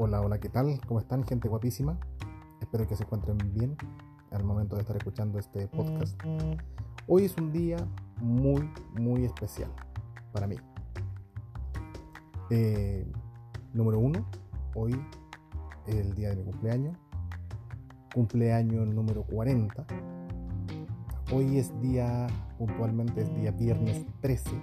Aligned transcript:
Hola, 0.00 0.20
hola, 0.20 0.38
¿qué 0.38 0.48
tal? 0.48 0.80
¿Cómo 0.86 1.00
están, 1.00 1.24
gente 1.24 1.48
guapísima? 1.48 1.98
Espero 2.60 2.86
que 2.86 2.94
se 2.94 3.02
encuentren 3.02 3.36
bien 3.52 3.76
al 4.30 4.44
momento 4.44 4.76
de 4.76 4.82
estar 4.82 4.96
escuchando 4.96 5.40
este 5.40 5.66
podcast. 5.66 6.16
Hoy 7.08 7.24
es 7.24 7.36
un 7.36 7.50
día 7.50 7.78
muy, 8.20 8.70
muy 8.96 9.24
especial 9.24 9.72
para 10.32 10.46
mí. 10.46 10.54
Eh, 12.50 13.10
número 13.74 13.98
uno, 13.98 14.24
hoy 14.76 14.94
es 15.88 15.96
el 15.96 16.14
día 16.14 16.28
de 16.28 16.36
mi 16.36 16.44
cumpleaños. 16.44 16.96
Cumpleaños 18.14 18.86
número 18.86 19.24
40. 19.24 19.84
Hoy 21.32 21.58
es 21.58 21.72
día, 21.82 22.28
puntualmente 22.56 23.22
es 23.22 23.34
día 23.34 23.50
viernes 23.50 24.06
13. 24.20 24.62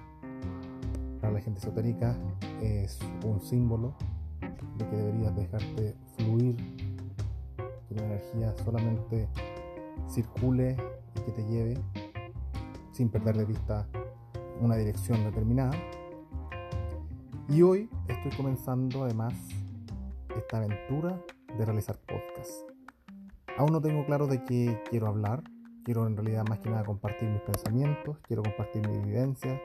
Para 1.20 1.34
la 1.34 1.42
gente 1.42 1.60
esotérica 1.60 2.16
es 2.62 2.98
un 3.26 3.42
símbolo 3.42 3.98
de 4.78 4.90
que 4.90 4.96
deberías 4.96 5.36
dejarte 5.36 5.96
fluir, 6.18 6.56
que 7.88 7.96
la 7.96 8.04
energía 8.04 8.54
solamente 8.64 9.28
circule 10.08 10.76
y 11.16 11.22
que 11.22 11.32
te 11.32 11.46
lleve 11.46 11.78
sin 12.92 13.10
perder 13.10 13.38
de 13.38 13.46
vista 13.46 13.88
una 14.62 14.76
dirección 14.76 15.24
determinada. 15.24 15.74
Y 17.50 17.62
hoy 17.62 17.90
estoy 18.08 18.32
comenzando 18.36 19.04
además 19.04 19.34
esta 20.36 20.58
aventura 20.58 21.22
de 21.58 21.66
realizar 21.66 21.98
podcast. 21.98 22.70
Aún 23.58 23.72
no 23.72 23.82
tengo 23.82 24.06
claro 24.06 24.28
de 24.28 24.44
qué 24.44 24.82
quiero 24.90 25.08
hablar, 25.08 25.44
quiero 25.84 26.08
en 26.08 26.16
realidad 26.16 26.46
más 26.48 26.60
que 26.60 26.70
nada 26.70 26.84
compartir 26.84 27.30
mis 27.30 27.42
pensamientos, 27.42 28.18
quiero 28.28 28.44
compartir 28.44 28.88
mi 28.88 28.98
vivencia 28.98 29.62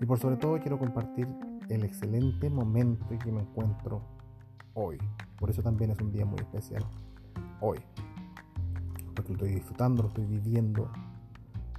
y 0.00 0.06
por 0.06 0.18
sobre 0.18 0.36
todo 0.36 0.58
quiero 0.58 0.78
compartir 0.78 1.28
el 1.68 1.84
excelente 1.84 2.50
momento 2.50 3.06
en 3.10 3.18
que 3.18 3.32
me 3.32 3.40
encuentro 3.40 4.02
hoy. 4.74 4.98
Por 5.38 5.50
eso 5.50 5.62
también 5.62 5.90
es 5.90 6.00
un 6.00 6.12
día 6.12 6.24
muy 6.24 6.38
especial. 6.38 6.84
Hoy. 7.60 7.78
Porque 9.14 9.30
lo 9.30 9.34
estoy 9.34 9.54
disfrutando, 9.54 10.02
lo 10.02 10.08
estoy 10.08 10.26
viviendo. 10.26 10.90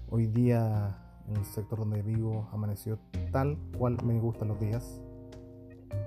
Hoy 0.10 0.28
día 0.28 0.98
en 1.28 1.38
el 1.38 1.46
sector 1.46 1.80
donde 1.80 2.02
vivo 2.02 2.48
amaneció 2.52 3.00
tal 3.32 3.58
cual 3.78 3.98
me 4.04 4.20
gustan 4.20 4.48
los 4.50 4.60
días. 4.60 5.02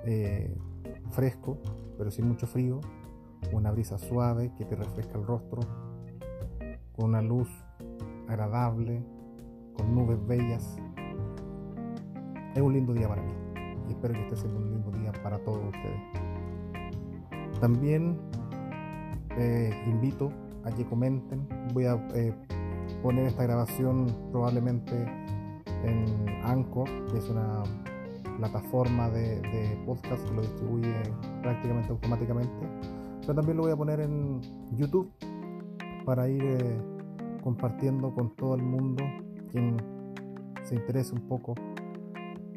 Eh, 0.05 0.57
fresco, 1.11 1.59
pero 1.97 2.11
sin 2.11 2.29
mucho 2.29 2.47
frío. 2.47 2.81
Una 3.53 3.71
brisa 3.71 3.99
suave 3.99 4.53
que 4.57 4.65
te 4.65 4.75
refresca 4.77 5.19
el 5.19 5.27
rostro. 5.27 5.61
Con 6.97 7.07
una 7.07 7.23
luz 7.23 7.49
agradable. 8.27 9.05
Con 9.77 9.95
nubes 9.95 10.19
bellas. 10.27 10.77
Es 12.55 12.63
un 12.63 12.73
lindo 12.73 12.93
día 12.93 13.09
para 13.09 13.23
mí. 13.23 13.48
Y 13.89 13.93
espero 13.93 14.15
que 14.15 14.23
esté 14.23 14.37
siendo 14.37 14.59
un 14.59 14.71
lindo 14.71 14.91
día 14.93 15.13
para 15.23 15.39
todos 15.39 15.65
ustedes. 15.65 16.01
También 17.61 18.19
eh, 19.37 19.71
invito 19.87 20.31
a 20.65 20.71
que 20.71 20.85
comenten. 20.85 21.49
Voy 21.73 21.87
a 21.87 21.95
eh, 22.15 22.35
poner 23.03 23.27
esta 23.27 23.45
grabación 23.45 24.07
probablemente 24.31 24.93
en 25.85 26.29
Anchor, 26.45 26.89
que 27.11 27.19
es 27.19 27.29
una 27.29 27.63
plataforma 28.39 29.11
de, 29.11 29.81
podcast 29.85 30.25
que 30.29 30.35
lo 30.35 30.43
distribuye 30.43 30.95
prácticamente 31.43 31.91
automáticamente. 31.91 32.69
Pero 33.23 33.35
también 33.35 33.57
lo 33.57 33.65
voy 33.65 33.73
a 33.73 33.77
poner 33.77 34.01
en 34.01 34.41
YouTube 34.77 35.11
para 36.05 36.29
ir 36.29 36.43
eh, 36.43 36.79
compartiendo 37.43 38.15
con 38.15 38.35
todo 38.37 38.55
el 38.55 38.63
mundo 38.63 39.05
quien 39.51 39.77
se 40.65 40.75
interese 40.75 41.15
un 41.15 41.23
poco 41.23 41.55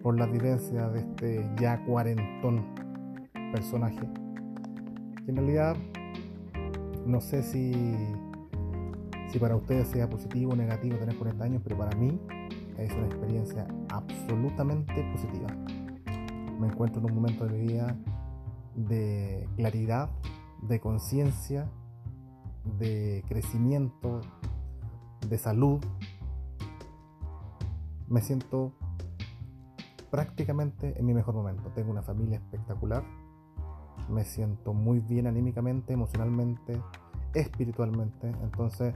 por 0.02 0.20
la 0.20 0.26
vivencia 0.26 0.90
de 0.90 1.00
este 1.00 1.50
ya 1.60 1.84
cuarentón 1.86 2.66
personaje 3.52 4.08
en 5.28 5.36
realidad 5.36 5.76
no 7.06 7.22
sé 7.22 7.44
si, 7.44 7.74
si 9.32 9.40
para 9.40 9.56
ustedes 9.56 9.88
sea 9.88 10.10
positivo 10.10 10.54
o 10.54 10.56
negativo 10.56 10.98
tener 10.98 11.18
40 11.18 11.44
años, 11.44 11.62
pero 11.64 11.78
para 11.78 11.96
mí 11.98 12.20
es 12.78 12.92
una 12.94 13.08
experiencia 13.08 13.68
absolutamente 13.90 15.04
positiva. 15.12 15.50
Me 16.60 16.68
encuentro 16.68 17.02
en 17.02 17.06
un 17.06 17.16
momento 17.16 17.46
de 17.46 17.54
mi 17.54 17.68
vida 17.68 17.98
de 18.76 19.48
claridad, 19.56 20.10
de 20.62 20.80
conciencia, 20.80 21.70
de 22.80 23.24
crecimiento, 23.28 24.22
de 25.28 25.38
salud. 25.38 25.84
Me 28.08 28.22
siento 28.22 28.74
prácticamente 30.12 30.94
en 31.00 31.06
mi 31.06 31.14
mejor 31.14 31.34
momento. 31.34 31.72
Tengo 31.74 31.92
una 31.92 32.04
familia 32.04 32.38
espectacular 32.38 33.04
me 34.12 34.26
siento 34.26 34.74
muy 34.74 35.00
bien 35.00 35.28
anímicamente, 35.28 35.94
emocionalmente, 35.94 36.82
espiritualmente. 37.34 38.32
Entonces, 38.44 38.94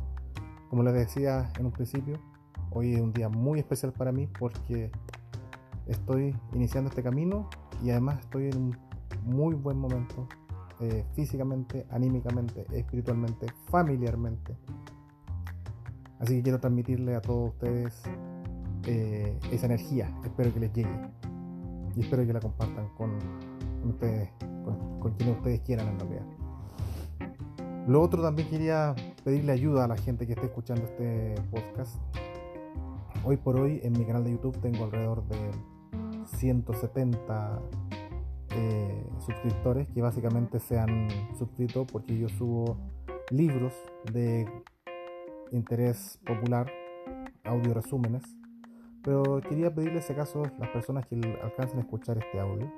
como 0.69 0.83
les 0.83 0.93
decía 0.93 1.51
en 1.57 1.67
un 1.67 1.71
principio, 1.71 2.19
hoy 2.71 2.93
es 2.93 3.01
un 3.01 3.13
día 3.13 3.29
muy 3.29 3.59
especial 3.59 3.93
para 3.93 4.11
mí 4.11 4.27
porque 4.27 4.91
estoy 5.87 6.35
iniciando 6.53 6.89
este 6.89 7.01
camino 7.01 7.49
y 7.83 7.91
además 7.91 8.19
estoy 8.19 8.49
en 8.49 8.57
un 8.57 8.77
muy 9.23 9.55
buen 9.55 9.77
momento 9.77 10.27
eh, 10.81 11.05
físicamente, 11.13 11.85
anímicamente, 11.89 12.65
espiritualmente, 12.71 13.47
familiarmente. 13.69 14.57
Así 16.19 16.37
que 16.37 16.43
quiero 16.43 16.59
transmitirle 16.59 17.15
a 17.15 17.21
todos 17.21 17.53
ustedes 17.53 18.03
eh, 18.87 19.39
esa 19.51 19.65
energía. 19.65 20.11
Espero 20.23 20.53
que 20.53 20.59
les 20.59 20.73
llegue 20.73 20.99
y 21.95 22.01
espero 22.01 22.25
que 22.25 22.33
la 22.33 22.39
compartan 22.39 22.89
con, 22.95 23.11
ustedes 23.87 24.29
con, 24.99 25.13
quienes 25.17 25.37
ustedes 25.37 25.61
quieran 25.61 25.87
en 25.87 25.99
realidad. 25.99 26.25
Lo 27.87 28.01
otro 28.01 28.21
también 28.21 28.49
quería 28.49 28.95
pedirle 29.23 29.51
ayuda 29.51 29.85
a 29.85 29.87
la 29.87 29.97
gente 29.97 30.25
que 30.25 30.33
esté 30.33 30.47
escuchando 30.47 30.83
este 30.83 31.35
podcast. 31.51 31.95
Hoy 33.23 33.37
por 33.37 33.59
hoy 33.59 33.79
en 33.83 33.93
mi 33.93 34.05
canal 34.05 34.23
de 34.23 34.31
YouTube 34.31 34.57
tengo 34.59 34.85
alrededor 34.85 35.27
de 35.27 35.37
170 36.37 37.61
eh, 38.51 39.07
suscriptores 39.19 39.87
que 39.89 40.01
básicamente 40.01 40.59
se 40.59 40.79
han 40.79 41.07
suscrito 41.37 41.85
porque 41.85 42.17
yo 42.17 42.29
subo 42.29 42.77
libros 43.29 43.73
de 44.11 44.47
interés 45.51 46.19
popular, 46.25 46.71
audio 47.43 47.73
resúmenes. 47.73 48.23
Pero 49.05 49.39
quería 49.47 49.73
pedirles 49.73 50.05
si 50.05 50.13
acaso 50.13 50.43
las 50.59 50.69
personas 50.69 51.05
que 51.05 51.15
alcancen 51.41 51.77
a 51.77 51.81
escuchar 51.81 52.17
este 52.17 52.39
audio 52.39 52.69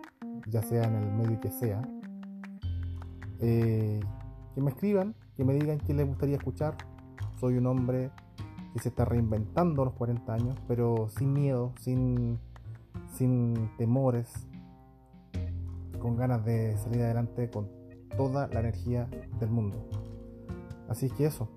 ya 0.50 0.62
sea 0.62 0.84
en 0.84 0.96
el 0.96 1.12
medio 1.12 1.40
que 1.40 1.50
sea, 1.50 1.82
eh, 3.40 4.00
que 4.56 4.62
me 4.62 4.72
escriban, 4.72 5.16
que 5.36 5.44
me 5.44 5.54
digan 5.54 5.80
qué 5.80 5.94
les 5.94 6.08
gustaría 6.08 6.38
escuchar. 6.38 6.76
Soy 7.40 7.58
un 7.58 7.68
hombre 7.68 8.12
que 8.74 8.80
se 8.80 8.90
está 8.90 9.06
reinventando 9.06 9.82
a 9.82 9.86
los 9.86 9.94
40 9.96 10.34
años, 10.34 10.56
pero 10.68 11.10
sin 11.10 11.34
miedo, 11.34 11.74
sin, 11.80 12.40
sin 13.14 13.70
temores, 13.78 14.32
con 16.00 16.16
ganas 16.16 16.44
de 16.46 16.78
salir 16.78 17.02
adelante 17.02 17.50
con 17.50 17.70
toda 18.16 18.48
la 18.48 18.60
energía 18.60 19.08
del 19.40 19.50
mundo. 19.50 19.88
Así 20.88 21.10
que 21.10 21.26
eso, 21.26 21.50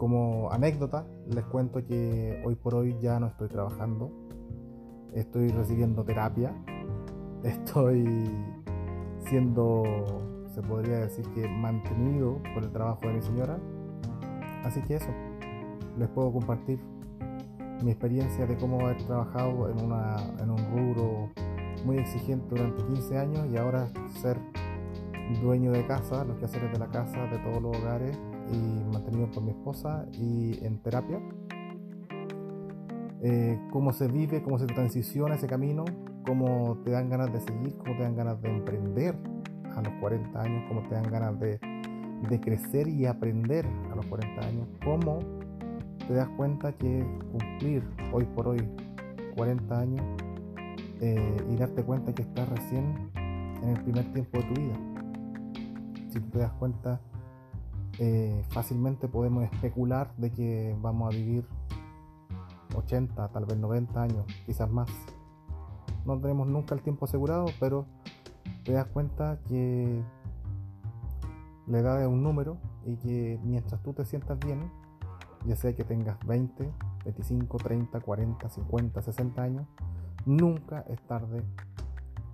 como 0.00 0.50
anécdota, 0.50 1.04
les 1.26 1.44
cuento 1.44 1.84
que 1.84 2.42
hoy 2.46 2.54
por 2.54 2.74
hoy 2.74 2.96
ya 3.02 3.20
no 3.20 3.26
estoy 3.26 3.48
trabajando, 3.48 4.10
estoy 5.12 5.48
recibiendo 5.48 6.04
terapia 6.04 6.54
estoy 7.44 8.30
siendo, 9.28 9.82
se 10.54 10.62
podría 10.62 11.00
decir 11.00 11.26
que 11.34 11.46
mantenido 11.46 12.38
por 12.54 12.64
el 12.64 12.72
trabajo 12.72 13.00
de 13.02 13.12
mi 13.12 13.20
señora. 13.20 13.58
Así 14.64 14.80
que 14.80 14.96
eso, 14.96 15.10
les 15.98 16.08
puedo 16.08 16.32
compartir 16.32 16.80
mi 17.84 17.90
experiencia 17.90 18.46
de 18.46 18.56
cómo 18.56 18.80
haber 18.80 19.04
trabajado 19.04 19.68
en, 19.68 19.80
en 20.42 20.50
un 20.50 20.64
rubro 20.72 21.28
muy 21.84 21.98
exigente 21.98 22.54
durante 22.54 22.82
15 22.86 23.18
años 23.18 23.46
y 23.52 23.58
ahora 23.58 23.86
ser 24.22 24.38
dueño 25.34 25.72
de 25.72 25.86
casa, 25.86 26.24
los 26.24 26.36
quehaceres 26.38 26.72
de 26.72 26.78
la 26.78 26.88
casa, 26.88 27.26
de 27.26 27.38
todos 27.38 27.62
los 27.62 27.76
hogares 27.76 28.18
y 28.52 28.92
mantenido 28.92 29.30
por 29.30 29.42
mi 29.42 29.50
esposa 29.50 30.06
y 30.12 30.64
en 30.64 30.78
terapia. 30.82 31.20
Eh, 33.22 33.58
cómo 33.70 33.92
se 33.92 34.08
vive, 34.08 34.42
cómo 34.42 34.58
se 34.58 34.66
transiciona 34.66 35.34
ese 35.34 35.46
camino, 35.46 35.84
cómo 36.26 36.78
te 36.84 36.90
dan 36.90 37.10
ganas 37.10 37.32
de 37.32 37.40
seguir, 37.40 37.76
cómo 37.76 37.96
te 37.96 38.02
dan 38.02 38.16
ganas 38.16 38.40
de 38.40 38.48
emprender 38.48 39.14
a 39.76 39.82
los 39.82 39.92
40 40.00 40.40
años, 40.40 40.64
cómo 40.68 40.82
te 40.88 40.94
dan 40.94 41.10
ganas 41.10 41.38
de, 41.38 41.60
crecer 42.40 42.88
y 42.88 43.06
aprender 43.06 43.66
a 43.90 43.96
los 43.96 44.06
40 44.06 44.46
años, 44.46 44.68
cómo 44.84 45.18
te 46.06 46.14
das 46.14 46.28
cuenta 46.36 46.72
que 46.72 47.06
cumplir 47.30 47.82
hoy 48.12 48.24
por 48.34 48.48
hoy 48.48 48.68
40 49.36 49.78
años 49.78 50.02
eh, 51.00 51.36
y 51.50 51.56
darte 51.56 51.82
cuenta 51.82 52.14
que 52.14 52.22
estás 52.22 52.48
recién 52.48 53.10
en 53.62 53.68
el 53.70 53.82
primer 53.82 54.12
tiempo 54.12 54.38
de 54.38 54.44
tu 54.44 54.60
vida. 54.60 54.89
Si 56.10 56.20
te 56.20 56.38
das 56.38 56.52
cuenta, 56.52 57.00
eh, 57.98 58.44
fácilmente 58.48 59.08
podemos 59.08 59.44
especular 59.44 60.12
de 60.16 60.32
que 60.32 60.76
vamos 60.80 61.12
a 61.12 61.16
vivir 61.16 61.46
80, 62.74 63.28
tal 63.28 63.44
vez 63.44 63.56
90 63.58 64.02
años, 64.02 64.26
quizás 64.44 64.70
más. 64.70 64.90
No 66.04 66.18
tenemos 66.18 66.48
nunca 66.48 66.74
el 66.74 66.82
tiempo 66.82 67.04
asegurado, 67.04 67.46
pero 67.60 67.86
te 68.64 68.72
das 68.72 68.86
cuenta 68.86 69.38
que 69.46 70.02
la 71.66 71.78
edad 71.78 72.02
es 72.02 72.08
un 72.08 72.22
número 72.22 72.56
y 72.84 72.96
que 72.96 73.38
mientras 73.44 73.80
tú 73.82 73.92
te 73.92 74.04
sientas 74.04 74.38
bien, 74.40 74.70
ya 75.46 75.54
sea 75.54 75.74
que 75.74 75.84
tengas 75.84 76.18
20, 76.26 76.72
25, 77.04 77.56
30, 77.58 78.00
40, 78.00 78.48
50, 78.48 79.02
60 79.02 79.42
años, 79.42 79.66
nunca 80.26 80.80
es 80.88 81.00
tarde 81.02 81.44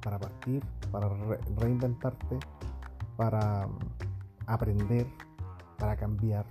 para 0.02 0.19
partir, 0.19 0.64
para 0.90 1.08
reinventarte, 1.56 2.38
para 3.17 3.67
mm, 3.67 3.79
aprender, 4.47 5.07
para 5.79 5.97
cambiar. 5.97 6.47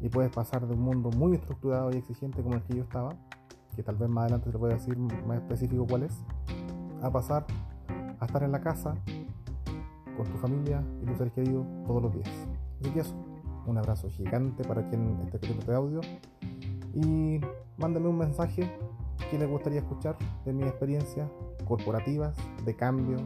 Y 0.00 0.08
puedes 0.08 0.32
pasar 0.32 0.66
de 0.66 0.74
un 0.74 0.82
mundo 0.82 1.10
muy 1.16 1.34
estructurado 1.34 1.90
y 1.92 1.96
exigente 1.96 2.42
como 2.42 2.56
el 2.56 2.62
que 2.62 2.76
yo 2.76 2.82
estaba, 2.82 3.14
que 3.76 3.82
tal 3.82 3.96
vez 3.96 4.08
más 4.08 4.22
adelante 4.22 4.50
te 4.50 4.56
voy 4.56 4.70
a 4.72 4.74
decir 4.74 4.96
más 4.98 5.38
específico 5.38 5.86
cuál 5.88 6.04
es, 6.04 6.24
a 7.02 7.10
pasar 7.10 7.46
a 8.20 8.24
estar 8.24 8.42
en 8.42 8.52
la 8.52 8.60
casa 8.60 8.94
con 10.16 10.26
tu 10.26 10.38
familia 10.38 10.82
y 11.02 11.06
tus 11.06 11.18
seres 11.18 11.32
queridos 11.32 11.66
todos 11.86 12.02
los 12.02 12.12
días. 12.14 12.28
Así 12.80 12.90
que 12.90 13.00
eso, 13.00 13.16
un 13.66 13.78
abrazo 13.78 14.08
gigante 14.08 14.64
para 14.64 14.88
quien 14.88 15.18
esté 15.24 15.36
escuchando 15.36 15.60
este 15.60 15.74
audio 15.74 16.00
y 16.94 17.40
mándame 17.78 18.08
un 18.08 18.18
mensaje 18.18 18.70
que 19.30 19.38
les 19.38 19.48
gustaría 19.48 19.80
escuchar 19.80 20.16
de 20.44 20.52
mis 20.52 20.66
experiencias 20.66 21.28
corporativas, 21.64 22.36
de 22.64 22.76
cambio, 22.76 23.16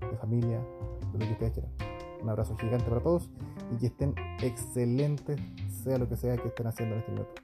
de 0.00 0.16
familia, 0.18 0.60
lo 1.18 1.26
que 1.26 1.32
ustedes 1.32 1.52
quieran. 1.52 1.72
Un 2.22 2.28
abrazo 2.30 2.56
gigante 2.56 2.88
para 2.88 3.02
todos 3.02 3.30
y 3.72 3.78
que 3.78 3.86
estén 3.86 4.14
excelentes, 4.42 5.38
sea 5.84 5.98
lo 5.98 6.08
que 6.08 6.16
sea 6.16 6.36
que 6.36 6.48
estén 6.48 6.66
haciendo 6.66 6.94
en 6.94 7.00
este 7.00 7.12
momento. 7.12 7.42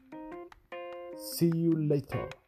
See 1.16 1.50
you 1.50 1.76
later. 1.76 2.41